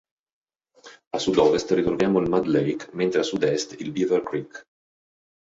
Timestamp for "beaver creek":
3.91-4.65